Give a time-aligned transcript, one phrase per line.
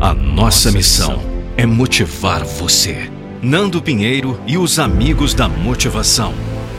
[0.00, 1.20] A nossa missão
[1.58, 3.10] é motivar você.
[3.42, 6.32] Nando Pinheiro e os amigos da motivação.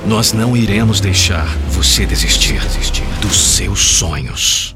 [0.07, 2.59] Nós não iremos deixar você desistir
[3.21, 4.75] dos seus sonhos.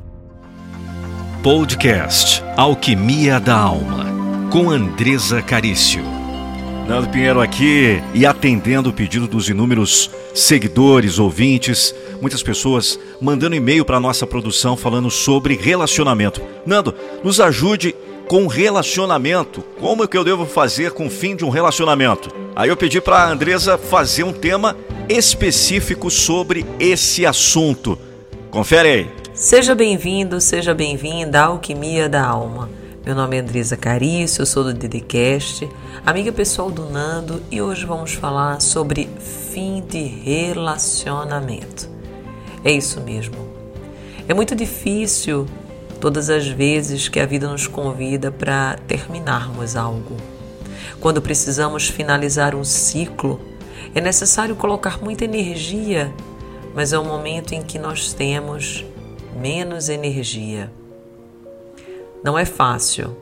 [1.42, 4.06] Podcast Alquimia da Alma,
[4.52, 6.04] com Andresa Carício.
[6.88, 13.84] Nando Pinheiro aqui e atendendo o pedido dos inúmeros seguidores, ouvintes, muitas pessoas mandando e-mail
[13.84, 16.40] para nossa produção falando sobre relacionamento.
[16.64, 17.96] Nando, nos ajude
[18.28, 19.62] com relacionamento.
[19.80, 22.30] Como é que eu devo fazer com o fim de um relacionamento?
[22.56, 24.76] Aí eu pedi para a Andresa fazer um tema
[25.08, 27.98] específico sobre esse assunto.
[28.50, 29.12] Confere aí.
[29.34, 32.70] Seja bem-vindo, seja bem-vinda à Alquimia da Alma.
[33.06, 35.70] Meu nome é Andresa Carício, eu sou do Didicast,
[36.04, 39.08] amiga pessoal do Nando e hoje vamos falar sobre
[39.52, 41.88] fim de relacionamento.
[42.64, 43.36] É isso mesmo.
[44.28, 45.46] É muito difícil
[46.00, 50.18] todas as vezes que a vida nos convida para terminarmos algo.
[51.00, 53.40] Quando precisamos finalizar um ciclo,
[53.94, 56.14] é necessário colocar muita energia,
[56.74, 58.86] mas é o momento em que nós temos
[59.36, 60.72] menos energia.
[62.24, 63.16] Não é fácil.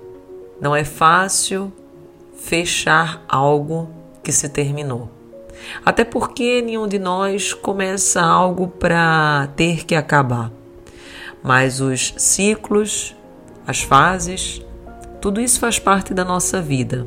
[0.62, 1.72] Não é fácil
[2.38, 3.90] fechar algo
[4.24, 5.10] que se terminou.
[5.86, 10.52] Até porque nenhum de nós começa algo para ter que acabar.
[11.44, 13.16] Mas os ciclos,
[13.68, 14.62] as fases,
[15.22, 17.06] tudo isso faz parte da nossa vida.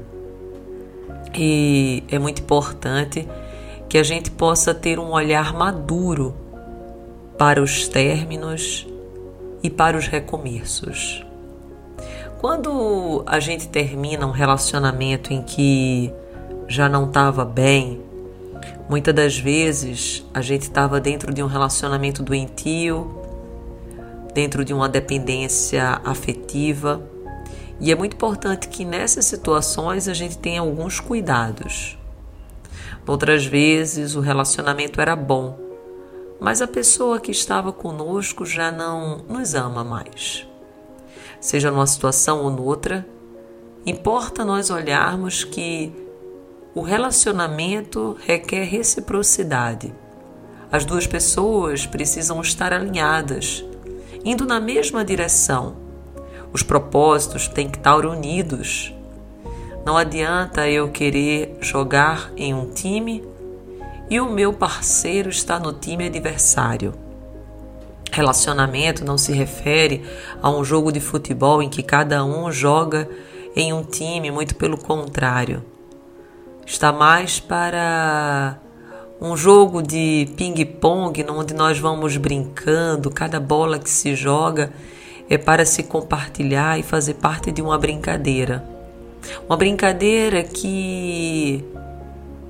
[1.34, 3.26] E é muito importante
[3.88, 6.34] que a gente possa ter um olhar maduro
[7.38, 8.86] para os términos
[9.62, 11.24] e para os recomeços.
[12.38, 16.12] Quando a gente termina um relacionamento em que
[16.68, 18.00] já não estava bem,
[18.88, 23.25] muitas das vezes a gente estava dentro de um relacionamento doentio,
[24.36, 27.02] dentro de uma dependência afetiva,
[27.80, 31.96] e é muito importante que nessas situações a gente tenha alguns cuidados.
[33.06, 35.58] Outras vezes o relacionamento era bom,
[36.38, 40.46] mas a pessoa que estava conosco já não nos ama mais
[41.40, 43.06] seja numa situação ou noutra,
[43.86, 45.94] importa nós olharmos que
[46.74, 49.94] o relacionamento requer reciprocidade.
[50.70, 53.64] As duas pessoas precisam estar alinhadas,
[54.26, 55.76] indo na mesma direção.
[56.52, 58.92] Os propósitos têm que estar unidos.
[59.84, 63.24] Não adianta eu querer jogar em um time
[64.10, 66.92] e o meu parceiro está no time adversário.
[68.10, 70.02] Relacionamento não se refere
[70.42, 73.08] a um jogo de futebol em que cada um joga
[73.54, 75.64] em um time, muito pelo contrário.
[76.66, 78.58] Está mais para
[79.20, 84.70] um jogo de ping-pong, onde nós vamos brincando, cada bola que se joga
[85.28, 88.64] é para se compartilhar e fazer parte de uma brincadeira.
[89.48, 91.64] Uma brincadeira que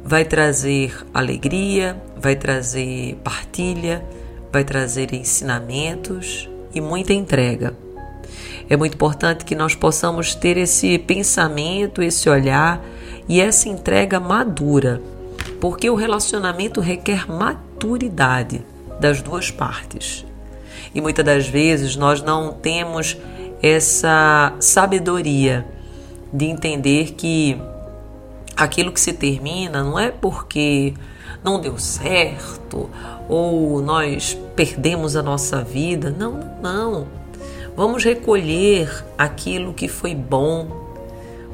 [0.04, 4.04] vai trazer alegria, vai trazer partilha,
[4.52, 7.74] vai trazer ensinamentos e muita entrega.
[8.68, 12.84] É muito importante que nós possamos ter esse pensamento, esse olhar
[13.28, 15.00] e essa entrega madura,
[15.60, 18.64] porque o relacionamento requer maturidade
[19.00, 20.24] das duas partes.
[20.94, 23.16] E muitas das vezes nós não temos
[23.62, 25.66] essa sabedoria
[26.32, 27.60] de entender que
[28.56, 30.94] aquilo que se termina não é porque
[31.44, 32.88] não deu certo
[33.28, 36.14] ou nós perdemos a nossa vida.
[36.16, 37.06] Não, não.
[37.76, 40.68] Vamos recolher aquilo que foi bom,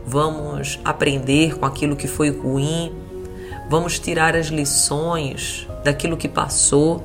[0.06, 2.92] vamos aprender com aquilo que foi ruim,
[3.72, 7.02] vamos tirar as lições daquilo que passou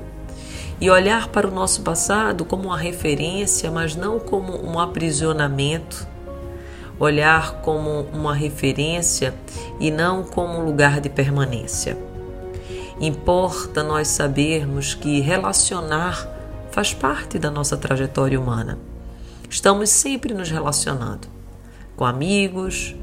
[0.81, 6.05] e olhar para o nosso passado como uma referência, mas não como um aprisionamento.
[6.99, 9.33] Olhar como uma referência
[9.79, 11.97] e não como um lugar de permanência.
[12.99, 16.27] Importa nós sabermos que relacionar
[16.69, 18.77] faz parte da nossa trajetória humana.
[19.49, 21.29] Estamos sempre nos relacionando
[21.95, 22.93] com amigos,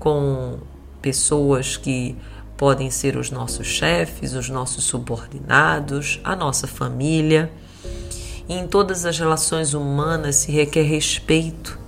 [0.00, 0.58] com
[1.00, 2.16] pessoas que
[2.56, 7.50] podem ser os nossos chefes, os nossos subordinados, a nossa família.
[8.48, 11.78] E em todas as relações humanas se requer respeito,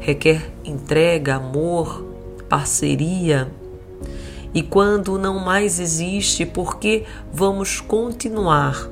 [0.00, 2.04] requer entrega, amor,
[2.48, 3.50] parceria,
[4.54, 8.88] e quando não mais existe, por que vamos continuar?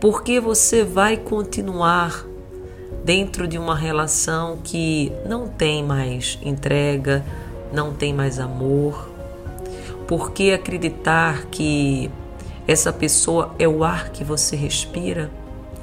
[0.00, 2.26] Por que você vai continuar
[3.04, 7.24] dentro de uma relação que não tem mais entrega,
[7.72, 9.15] não tem mais amor?
[10.06, 12.10] Por que acreditar que
[12.66, 15.30] essa pessoa é o ar que você respira?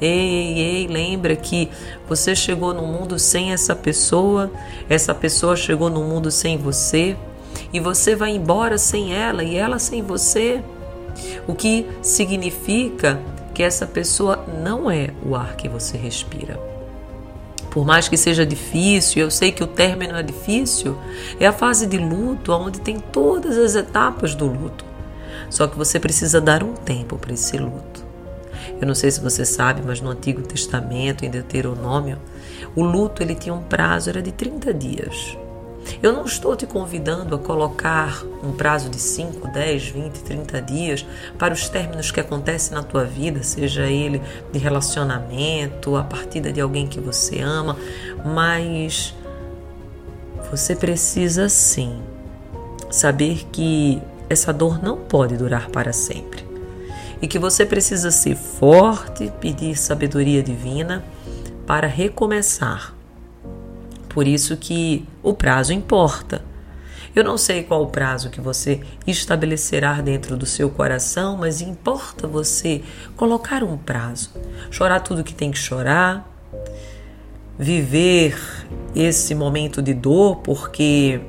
[0.02, 1.70] Ei, ei, lembra que
[2.08, 4.52] você chegou no mundo sem essa pessoa,
[4.90, 7.16] essa pessoa chegou no mundo sem você,
[7.72, 10.62] e você vai embora sem ela e ela sem você.
[11.48, 13.20] O que significa
[13.54, 16.73] que essa pessoa não é o ar que você respira.
[17.74, 20.96] Por mais que seja difícil, eu sei que o término é difícil,
[21.40, 24.86] é a fase de luto onde tem todas as etapas do luto.
[25.50, 28.06] Só que você precisa dar um tempo para esse luto.
[28.80, 32.20] Eu não sei se você sabe, mas no Antigo Testamento, em Deuteronômio,
[32.76, 35.36] o luto ele tinha um prazo, era de 30 dias.
[36.02, 41.06] Eu não estou te convidando a colocar um prazo de 5, 10, 20, 30 dias
[41.38, 44.22] para os términos que acontecem na tua vida, seja ele
[44.52, 47.78] de relacionamento, a partida de alguém que você ama,
[48.26, 49.16] mas
[50.52, 52.02] você precisa sim
[52.92, 56.46] saber que essa dor não pode durar para sempre
[57.22, 61.04] e que você precisa ser forte, pedir sabedoria divina
[61.66, 62.94] para recomeçar
[64.14, 66.44] por isso que o prazo importa.
[67.16, 72.28] Eu não sei qual o prazo que você estabelecerá dentro do seu coração, mas importa
[72.28, 72.82] você
[73.16, 74.32] colocar um prazo.
[74.72, 76.28] Chorar tudo que tem que chorar,
[77.58, 78.36] viver
[78.96, 81.20] esse momento de dor, porque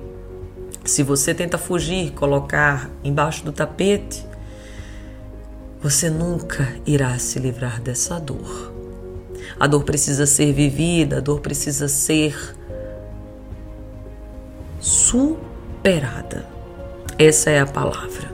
[0.85, 4.27] se você tenta fugir, colocar embaixo do tapete,
[5.83, 8.73] você nunca irá se livrar dessa dor.
[9.59, 12.55] A dor precisa ser vivida, a dor precisa ser
[14.85, 16.45] superada.
[17.19, 18.31] Essa é a palavra.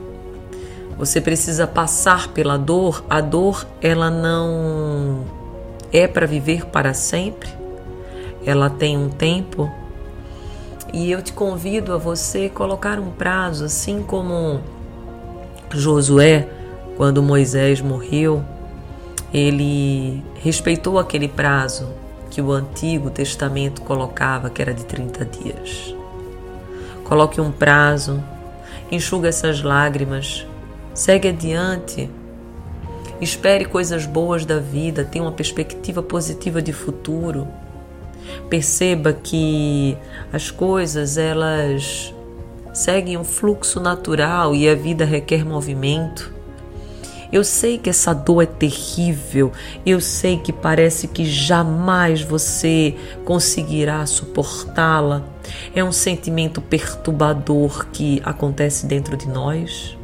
[0.98, 3.04] Você precisa passar pela dor.
[3.08, 5.24] A dor, ela não
[5.92, 7.48] é para viver para sempre.
[8.44, 9.70] Ela tem um tempo.
[10.92, 14.60] E eu te convido a você colocar um prazo, assim como
[15.72, 16.48] Josué,
[16.96, 18.42] quando Moisés morreu,
[19.32, 21.88] ele respeitou aquele prazo
[22.28, 25.99] que o Antigo Testamento colocava, que era de 30 dias.
[27.10, 28.22] Coloque um prazo,
[28.88, 30.46] enxuga essas lágrimas,
[30.94, 32.08] segue adiante.
[33.20, 37.48] Espere coisas boas da vida, tenha uma perspectiva positiva de futuro.
[38.48, 39.98] Perceba que
[40.32, 42.14] as coisas elas
[42.72, 46.32] seguem um fluxo natural e a vida requer movimento.
[47.32, 49.52] Eu sei que essa dor é terrível,
[49.86, 55.24] eu sei que parece que jamais você conseguirá suportá-la.
[55.74, 59.96] É um sentimento perturbador que acontece dentro de nós.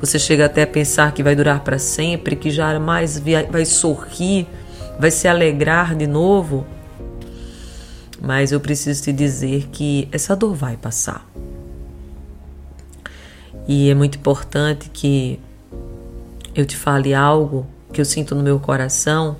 [0.00, 4.46] Você chega até a pensar que vai durar para sempre, que jamais vai sorrir,
[4.98, 6.64] vai se alegrar de novo.
[8.22, 11.28] Mas eu preciso te dizer que essa dor vai passar.
[13.66, 15.40] E é muito importante que
[16.54, 19.36] eu te fale algo que eu sinto no meu coração,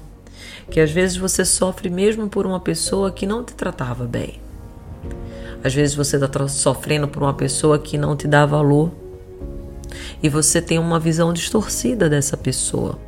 [0.71, 4.41] que às vezes você sofre mesmo por uma pessoa que não te tratava bem.
[5.63, 8.91] Às vezes você está sofrendo por uma pessoa que não te dá valor
[10.23, 12.99] e você tem uma visão distorcida dessa pessoa.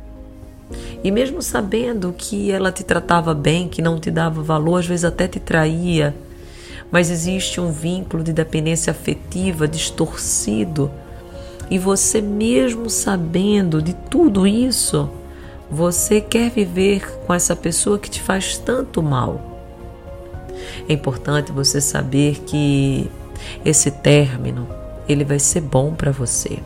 [1.03, 5.05] E mesmo sabendo que ela te tratava bem, que não te dava valor, às vezes
[5.05, 6.15] até te traía,
[6.91, 10.91] mas existe um vínculo de dependência afetiva distorcido
[11.69, 15.09] e você, mesmo sabendo de tudo isso,
[15.69, 19.41] você quer viver com essa pessoa que te faz tanto mal.
[20.87, 23.09] É importante você saber que
[23.65, 24.67] esse término
[25.07, 26.59] ele vai ser bom para você.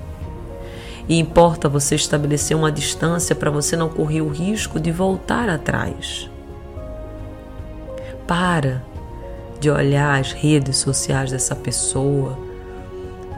[1.09, 6.29] E importa você estabelecer uma distância para você não correr o risco de voltar atrás.
[8.27, 8.83] Para
[9.59, 12.37] de olhar as redes sociais dessa pessoa,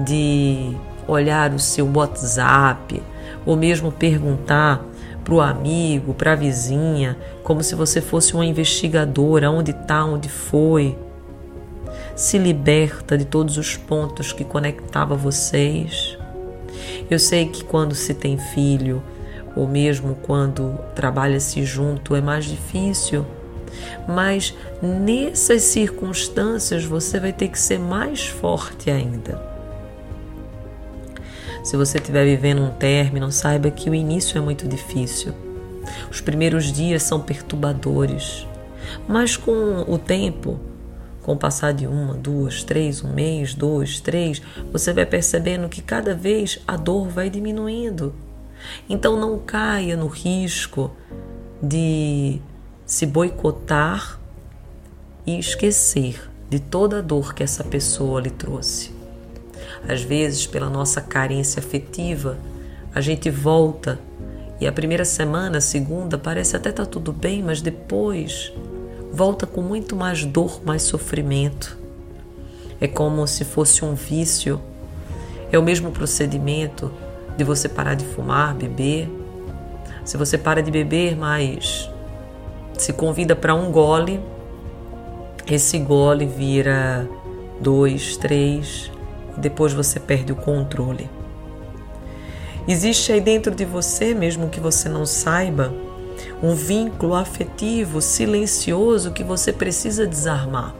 [0.05, 0.75] de
[1.07, 3.01] olhar o seu WhatsApp
[3.45, 4.83] ou mesmo perguntar
[5.23, 10.29] para o amigo, para a vizinha, como se você fosse uma investigadora, onde está, onde
[10.29, 10.97] foi.
[12.15, 16.17] Se liberta de todos os pontos que conectava vocês.
[17.09, 19.01] Eu sei que quando se tem filho,
[19.55, 23.25] ou mesmo quando trabalha-se junto, é mais difícil.
[24.07, 29.52] Mas nessas circunstâncias você vai ter que ser mais forte ainda.
[31.63, 35.33] Se você estiver vivendo um término, saiba que o início é muito difícil.
[36.11, 38.45] Os primeiros dias são perturbadores,
[39.07, 40.59] mas com o tempo,
[41.21, 44.41] com o passar de uma, duas, três, um mês, dois, três,
[44.73, 48.13] você vai percebendo que cada vez a dor vai diminuindo.
[48.89, 50.91] Então não caia no risco
[51.61, 52.41] de
[52.85, 54.19] se boicotar
[55.25, 58.92] e esquecer de toda a dor que essa pessoa lhe trouxe.
[59.87, 62.37] Às vezes, pela nossa carência afetiva,
[62.93, 63.99] a gente volta
[64.61, 68.53] E a primeira semana, a segunda, parece até estar tá tudo bem, mas depois
[69.11, 71.77] volta com muito mais dor, mais sofrimento.
[72.79, 74.61] É como se fosse um vício.
[75.51, 76.91] É o mesmo procedimento
[77.35, 79.09] de você parar de fumar, beber.
[80.05, 81.89] Se você para de beber, mas
[82.77, 84.19] se convida para um gole,
[85.47, 87.07] esse gole vira
[87.59, 88.91] dois, três,
[89.37, 91.09] e depois você perde o controle.
[92.67, 95.73] Existe aí dentro de você, mesmo que você não saiba,
[96.41, 100.73] um vínculo afetivo silencioso que você precisa desarmar.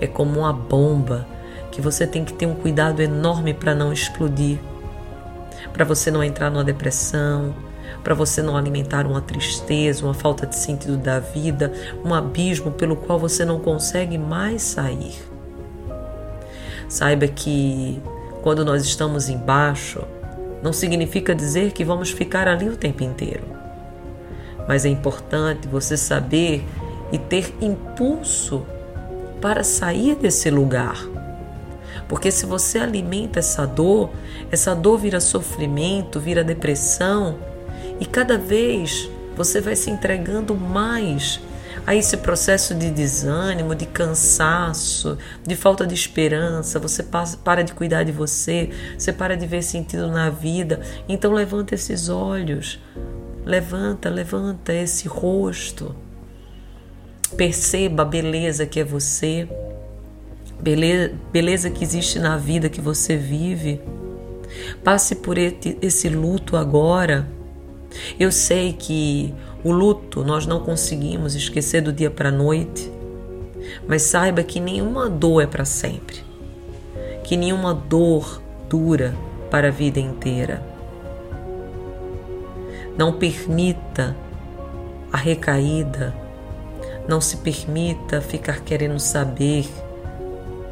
[0.00, 1.26] É como uma bomba
[1.70, 4.58] que você tem que ter um cuidado enorme para não explodir,
[5.72, 7.54] para você não entrar numa depressão,
[8.02, 11.72] para você não alimentar uma tristeza, uma falta de sentido da vida,
[12.04, 15.29] um abismo pelo qual você não consegue mais sair.
[16.90, 18.02] Saiba que
[18.42, 20.02] quando nós estamos embaixo,
[20.60, 23.44] não significa dizer que vamos ficar ali o tempo inteiro.
[24.66, 26.64] Mas é importante você saber
[27.12, 28.66] e ter impulso
[29.40, 30.98] para sair desse lugar.
[32.08, 34.10] Porque se você alimenta essa dor,
[34.50, 37.38] essa dor vira sofrimento, vira depressão,
[38.00, 41.40] e cada vez você vai se entregando mais
[41.86, 47.04] a esse processo de desânimo, de cansaço, de falta de esperança, você
[47.44, 50.80] para de cuidar de você, você para de ver sentido na vida.
[51.08, 52.78] Então levanta esses olhos,
[53.44, 55.94] levanta, levanta esse rosto.
[57.36, 59.48] Perceba a beleza que é você,
[60.60, 63.80] beleza, beleza que existe na vida que você vive.
[64.82, 67.28] Passe por esse luto agora.
[68.18, 72.90] Eu sei que o luto nós não conseguimos esquecer do dia para a noite,
[73.86, 76.24] mas saiba que nenhuma dor é para sempre,
[77.24, 79.14] que nenhuma dor dura
[79.50, 80.62] para a vida inteira.
[82.96, 84.16] Não permita
[85.12, 86.14] a recaída,
[87.08, 89.66] não se permita ficar querendo saber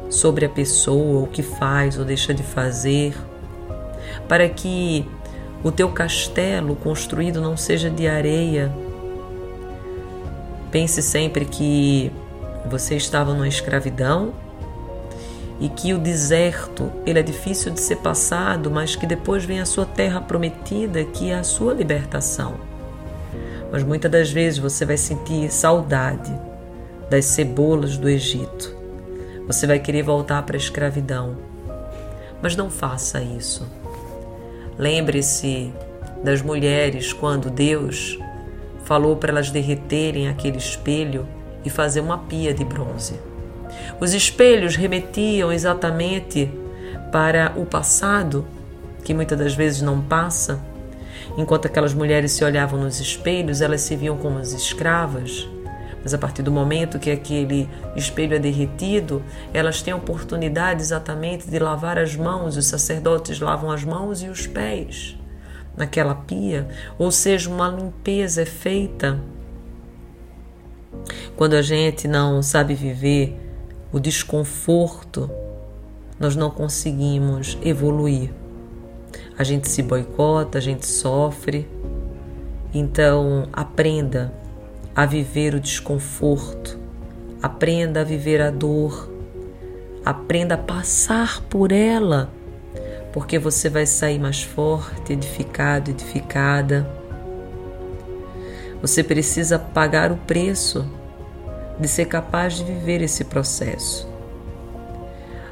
[0.09, 3.15] sobre a pessoa, o que faz ou deixa de fazer,
[4.27, 5.05] para que
[5.63, 8.71] o teu castelo construído não seja de areia.
[10.71, 12.11] Pense sempre que
[12.69, 14.33] você estava numa escravidão
[15.59, 19.65] e que o deserto ele é difícil de ser passado, mas que depois vem a
[19.65, 22.55] sua terra prometida, que é a sua libertação.
[23.71, 26.33] Mas muitas das vezes você vai sentir saudade
[27.09, 28.75] das cebolas do Egito.
[29.47, 31.35] Você vai querer voltar para a escravidão.
[32.41, 33.67] Mas não faça isso.
[34.79, 35.73] Lembre-se
[36.23, 38.17] das mulheres quando Deus
[38.85, 41.27] falou para elas derreterem aquele espelho
[41.65, 43.19] e fazer uma pia de bronze.
[43.99, 46.49] Os espelhos remetiam exatamente
[47.11, 48.45] para o passado,
[49.03, 50.61] que muitas das vezes não passa.
[51.37, 55.45] Enquanto aquelas mulheres se olhavam nos espelhos, elas se viam como as escravas.
[56.01, 61.49] Mas a partir do momento que aquele espelho é derretido, elas têm a oportunidade exatamente
[61.49, 65.17] de lavar as mãos, os sacerdotes lavam as mãos e os pés
[65.75, 69.17] naquela pia, ou seja, uma limpeza é feita.
[71.37, 73.39] Quando a gente não sabe viver
[73.91, 75.31] o desconforto,
[76.19, 78.29] nós não conseguimos evoluir.
[79.37, 81.65] A gente se boicota, a gente sofre.
[82.73, 84.33] Então, aprenda
[84.99, 86.77] a viver o desconforto,
[87.41, 89.09] aprenda a viver a dor,
[90.03, 92.29] aprenda a passar por ela,
[93.13, 96.85] porque você vai sair mais forte, edificado, edificada.
[98.81, 100.85] Você precisa pagar o preço
[101.79, 104.05] de ser capaz de viver esse processo.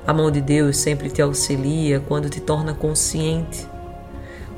[0.06, 3.66] A mão de Deus sempre te auxilia quando te torna consciente,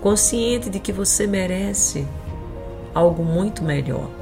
[0.02, 2.08] consciente de que você merece
[2.96, 4.19] algo muito melhor.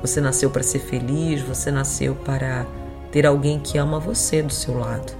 [0.00, 2.66] Você nasceu para ser feliz, você nasceu para
[3.10, 5.12] ter alguém que ama você do seu lado.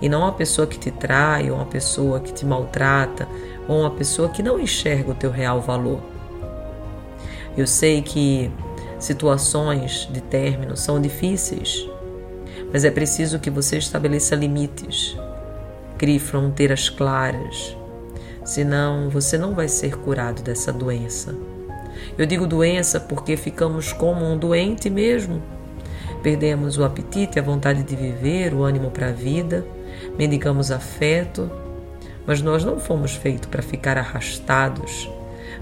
[0.00, 3.26] E não uma pessoa que te trai, ou uma pessoa que te maltrata,
[3.66, 6.00] ou uma pessoa que não enxerga o teu real valor.
[7.56, 8.50] Eu sei que
[8.98, 11.88] situações de término são difíceis,
[12.70, 15.16] mas é preciso que você estabeleça limites,
[15.96, 17.76] crie fronteiras claras,
[18.44, 21.34] senão você não vai ser curado dessa doença.
[22.18, 25.42] Eu digo doença porque ficamos como um doente mesmo.
[26.22, 29.66] Perdemos o apetite, a vontade de viver, o ânimo para a vida,
[30.18, 31.50] mendigamos afeto,
[32.26, 35.08] mas nós não fomos feitos para ficar arrastados,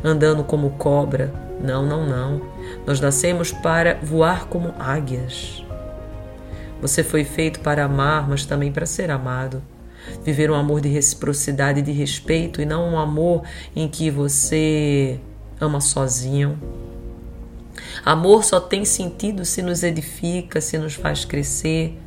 [0.02, 1.32] andando como cobra.
[1.60, 2.40] Não, não, não.
[2.86, 5.64] Nós nascemos para voar como águias.
[6.80, 9.62] Você foi feito para amar, mas também para ser amado.
[10.22, 13.42] Viver um amor de reciprocidade e de respeito e não um amor
[13.74, 15.18] em que você
[15.64, 16.58] ama sozinho.
[18.04, 21.98] Amor só tem sentido se nos edifica, se nos faz crescer,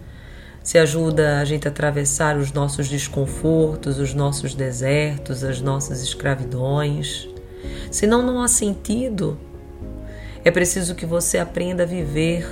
[0.64, 7.28] se ajuda a gente a atravessar os nossos desconfortos, os nossos desertos, as nossas escravidões.
[7.90, 9.40] Senão, não há sentido.
[10.44, 12.46] É preciso que você aprenda a viver.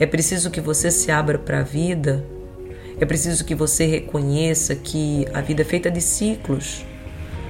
[0.00, 2.24] É preciso que você se abra para a vida.
[3.00, 6.84] É preciso que você reconheça que a vida é feita de ciclos.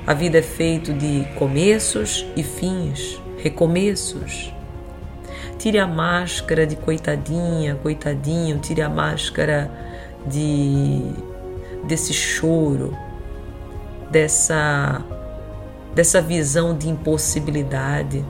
[0.09, 4.55] A vida é feita de começos e fins, recomeços.
[5.59, 9.71] Tire a máscara de coitadinha, coitadinho, tire a máscara
[10.27, 11.03] de
[11.87, 12.97] desse choro,
[14.11, 15.05] dessa
[15.95, 18.25] dessa visão de impossibilidade,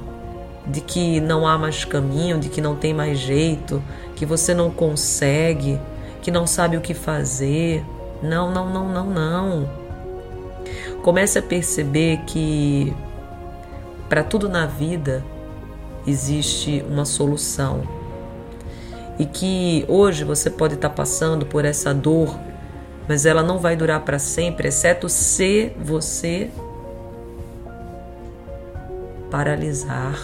[0.67, 3.81] de que não há mais caminho, de que não tem mais jeito,
[4.17, 5.79] que você não consegue,
[6.23, 7.85] que não sabe o que fazer.
[8.21, 9.78] Não, não, não, não, não.
[11.09, 12.95] Comece a perceber que
[14.11, 15.25] para tudo na vida
[16.07, 17.83] existe uma solução.
[19.19, 22.39] E que hoje você pode estar passando por essa dor,
[23.09, 26.51] mas ela não vai durar para sempre, exceto se você
[29.31, 30.15] paralisar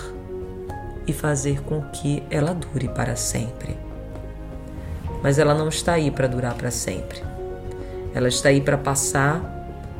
[1.06, 3.74] e fazer com que ela dure para sempre.
[5.22, 7.22] Mas ela não está aí para durar para sempre.
[8.14, 9.53] Ela está aí para passar,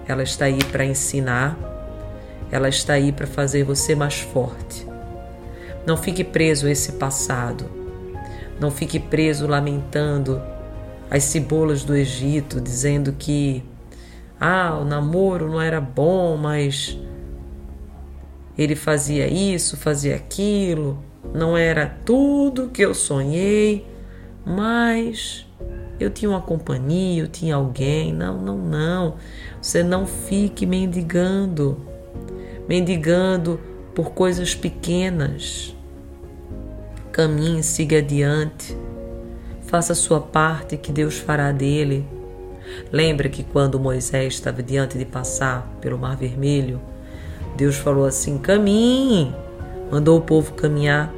[0.07, 1.59] ela está aí para ensinar,
[2.51, 4.87] ela está aí para fazer você mais forte.
[5.87, 7.67] Não fique preso a esse passado.
[8.59, 10.41] Não fique preso lamentando
[11.11, 13.63] as cebolas do Egito, dizendo que
[14.41, 16.99] ah, o namoro não era bom, mas
[18.57, 21.03] ele fazia isso, fazia aquilo,
[21.35, 23.87] não era tudo que eu sonhei,
[24.45, 25.44] mas
[25.99, 28.13] eu tinha uma companhia, eu tinha alguém.
[28.13, 29.15] Não, não, não.
[29.61, 31.81] Você não fique mendigando,
[32.69, 33.61] mendigando
[33.95, 35.75] por coisas pequenas.
[37.13, 38.77] Caminhe, siga adiante.
[39.63, 42.07] Faça a sua parte que Deus fará dele.
[42.91, 46.81] Lembra que quando Moisés estava diante de passar pelo Mar Vermelho,
[47.57, 49.35] Deus falou assim: caminhe,
[49.91, 51.13] mandou o povo caminhar.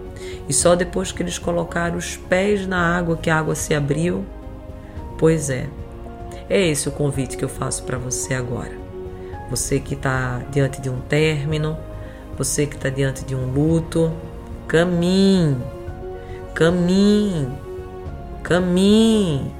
[0.48, 4.24] E só depois que eles colocaram os pés na água que a água se abriu.
[5.18, 5.68] Pois é,
[6.48, 8.72] é esse o convite que eu faço para você agora.
[9.50, 11.76] Você que está diante de um término,
[12.36, 14.12] você que está diante de um luto,
[14.68, 15.56] caminhe,
[16.54, 17.48] caminhe,
[18.42, 19.54] caminhe,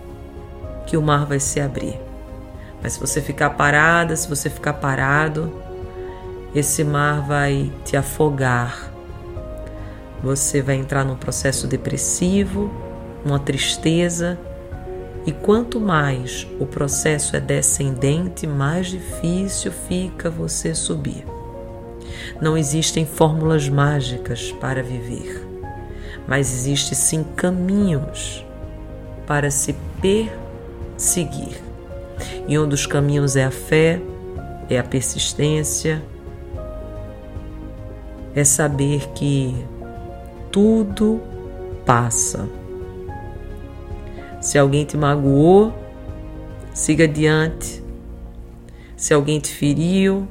[0.86, 1.98] que o mar vai se abrir.
[2.82, 5.52] Mas se você ficar parada, se você ficar parado,
[6.54, 8.92] esse mar vai te afogar.
[10.22, 12.70] Você vai entrar num processo depressivo,
[13.24, 14.38] uma tristeza,
[15.26, 21.24] e quanto mais o processo é descendente, mais difícil fica você subir.
[22.40, 25.44] Não existem fórmulas mágicas para viver,
[26.28, 28.44] mas existem sim caminhos
[29.26, 31.60] para se perseguir.
[32.46, 34.00] E um dos caminhos é a fé,
[34.70, 36.02] é a persistência,
[38.32, 39.56] é saber que
[40.52, 41.20] tudo
[41.84, 42.48] passa.
[44.46, 45.74] Se alguém te magoou,
[46.72, 47.82] siga adiante.
[48.96, 50.28] Se alguém te feriu,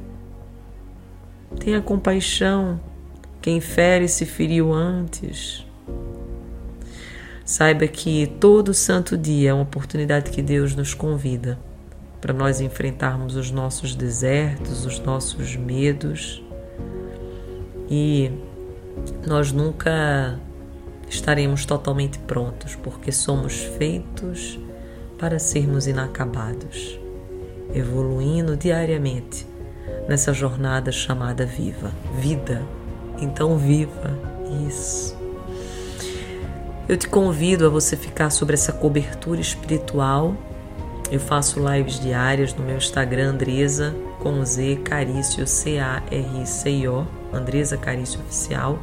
[1.60, 2.80] tenha compaixão.
[3.42, 5.66] Quem fere se feriu antes.
[7.44, 11.58] Saiba que todo santo dia é uma oportunidade que Deus nos convida
[12.18, 16.42] para nós enfrentarmos os nossos desertos, os nossos medos
[17.90, 18.30] e
[19.26, 20.40] nós nunca
[21.08, 24.58] estaremos totalmente prontos, porque somos feitos
[25.18, 26.98] para sermos inacabados,
[27.74, 29.46] evoluindo diariamente
[30.08, 32.62] nessa jornada chamada viva, vida.
[33.18, 34.18] Então viva
[34.66, 35.16] isso.
[36.88, 40.36] Eu te convido a você ficar sobre essa cobertura espiritual.
[41.10, 46.70] Eu faço lives diárias no meu Instagram Andresa com Z Carício C A R C
[46.70, 48.78] I O Andresa Carício Oficial,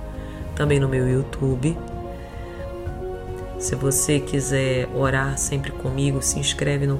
[0.55, 1.77] também no meu YouTube.
[3.63, 6.99] Se você quiser orar sempre comigo, se inscreve no,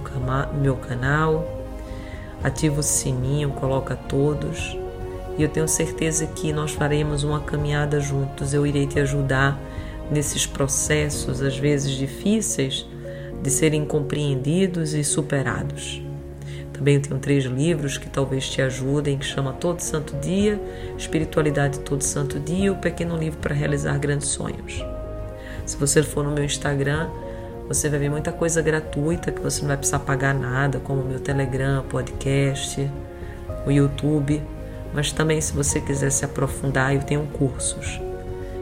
[0.62, 1.46] meu canal,
[2.42, 4.74] ativa o sininho, coloca todos.
[5.38, 8.54] E eu tenho certeza que nós faremos uma caminhada juntos.
[8.54, 9.60] Eu irei te ajudar
[10.10, 12.88] nesses processos, às vezes difíceis,
[13.42, 16.02] de serem compreendidos e superados.
[16.72, 20.62] Também tenho três livros que talvez te ajudem, que chama Todo Santo Dia,
[20.98, 24.82] Espiritualidade Todo Santo Dia e o Pequeno Livro para Realizar Grandes Sonhos.
[25.66, 27.10] Se você for no meu Instagram,
[27.68, 31.06] você vai ver muita coisa gratuita que você não vai precisar pagar nada, como o
[31.06, 32.90] meu Telegram, podcast,
[33.66, 34.42] o YouTube.
[34.94, 38.00] Mas também, se você quiser se aprofundar, eu tenho cursos.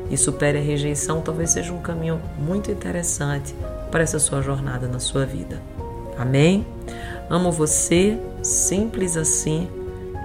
[0.09, 3.55] E Supere a Rejeição talvez seja um caminho muito interessante
[3.89, 5.61] para essa sua jornada na sua vida.
[6.17, 6.65] Amém?
[7.29, 9.67] Amo você, simples assim.